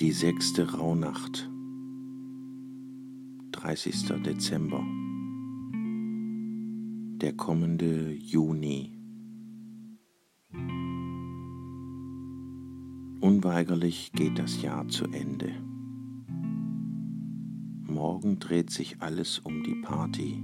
Die 0.00 0.12
sechste 0.12 0.78
Rauhnacht, 0.78 1.50
30. 3.52 4.22
Dezember, 4.24 4.82
der 7.18 7.34
kommende 7.34 8.14
Juni. 8.14 8.98
Unweigerlich 13.20 14.12
geht 14.12 14.38
das 14.38 14.62
Jahr 14.62 14.88
zu 14.88 15.04
Ende. 15.04 15.52
Morgen 17.82 18.38
dreht 18.38 18.70
sich 18.70 19.02
alles 19.02 19.38
um 19.40 19.62
die 19.64 19.82
Party. 19.82 20.42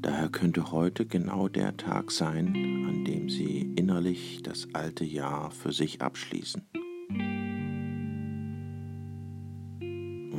Daher 0.00 0.30
könnte 0.30 0.72
heute 0.72 1.04
genau 1.04 1.48
der 1.48 1.76
Tag 1.76 2.12
sein, 2.12 2.46
an 2.88 3.04
dem 3.04 3.28
Sie 3.28 3.74
innerlich 3.76 4.40
das 4.42 4.68
alte 4.72 5.04
Jahr 5.04 5.50
für 5.50 5.72
sich 5.74 6.00
abschließen. 6.00 6.62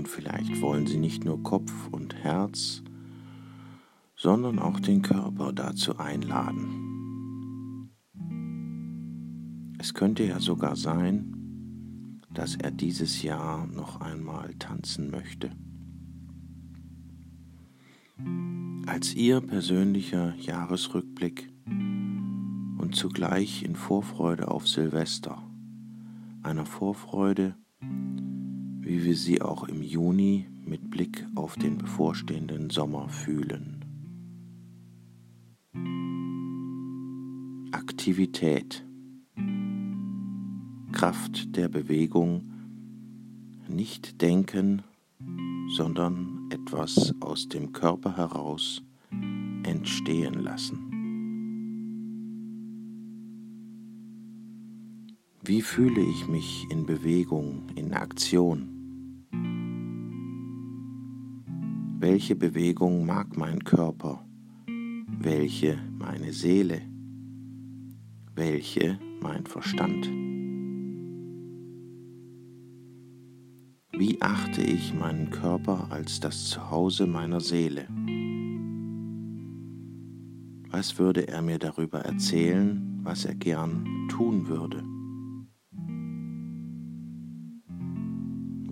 Und 0.02 0.08
vielleicht 0.08 0.60
wollen 0.62 0.88
Sie 0.88 0.98
nicht 0.98 1.26
nur 1.26 1.44
Kopf 1.44 1.72
und 1.92 2.16
Herz, 2.16 2.82
sondern 4.16 4.58
auch 4.58 4.80
den 4.80 5.04
Körper 5.04 5.54
dazu 5.54 6.00
einladen. 6.00 7.92
Es 9.78 9.94
könnte 9.94 10.24
ja 10.24 10.40
sogar 10.40 10.76
sein, 10.76 12.20
dass 12.34 12.56
er 12.56 12.72
dieses 12.72 13.22
Jahr 13.22 13.68
noch 13.68 14.02
einmal 14.02 14.56
tanzen 14.56 15.12
möchte. 15.12 15.52
Als 18.88 19.14
Ihr 19.14 19.40
persönlicher 19.40 20.34
Jahresrückblick 20.36 21.54
und 21.68 22.96
zugleich 22.96 23.62
in 23.62 23.76
Vorfreude 23.76 24.48
auf 24.48 24.68
Silvester, 24.68 25.44
einer 26.42 26.66
Vorfreude, 26.66 27.56
wie 28.82 29.04
wir 29.04 29.16
sie 29.16 29.42
auch 29.42 29.64
im 29.68 29.84
Juni 29.84 30.48
mit 30.66 30.90
Blick 30.90 31.26
auf 31.36 31.56
den 31.56 31.78
bevorstehenden 31.78 32.72
Sommer 32.72 33.10
fühlen. 33.10 33.86
Aktivität, 37.72 38.84
Kraft 40.92 41.56
der 41.56 41.70
Bewegung, 41.70 42.52
nicht 43.70 44.22
denken, 44.22 44.82
sondern 45.76 46.50
etwas 46.50 47.14
aus 47.22 47.48
dem 47.48 47.72
Körper 47.72 48.18
heraus 48.18 48.82
entstehen 49.64 50.44
lassen. 50.44 50.92
Wie 55.44 55.62
fühle 55.62 56.02
ich 56.02 56.28
mich 56.28 56.68
in 56.70 56.86
Bewegung, 56.86 57.64
in 57.76 57.94
Aktion? 57.94 58.71
Welche 62.04 62.36
Bewegung 62.36 63.06
mag 63.06 63.38
mein 63.38 63.64
Körper? 63.64 64.26
Welche 65.20 65.78
meine 66.00 66.34
Seele? 66.34 66.82
Welche 68.34 68.98
mein 69.22 69.46
Verstand? 69.46 70.08
Wie 73.92 74.20
achte 74.20 74.64
ich 74.64 74.96
meinen 74.96 75.30
Körper 75.30 75.92
als 75.92 76.20
das 76.20 76.46
Zuhause 76.46 77.06
meiner 77.06 77.40
Seele? 77.40 77.88
Was 80.72 80.98
würde 80.98 81.28
er 81.28 81.44
mir 81.44 81.60
darüber 81.60 82.00
erzählen, 82.00 83.00
was 83.04 83.26
er 83.26 83.36
gern 83.36 84.08
tun 84.10 84.48
würde? 84.48 84.84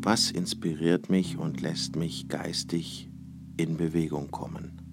Was 0.02 0.32
inspiriert 0.32 1.12
mich 1.12 1.38
und 1.38 1.62
lässt 1.62 1.96
mich 1.96 2.28
geistig 2.28 3.12
in 3.60 3.76
Bewegung 3.76 4.32
kommen? 4.32 4.89